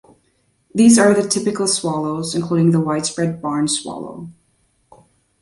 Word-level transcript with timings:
These 0.73 0.97
are 0.97 1.13
the 1.13 1.29
typical 1.29 1.67
swallows, 1.67 2.33
including 2.33 2.71
the 2.71 2.79
widespread 2.79 3.39
barn 3.39 3.67
swallow. 3.67 4.29